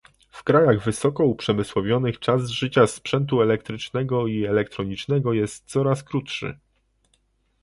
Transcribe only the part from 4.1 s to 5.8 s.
i elektronicznego jest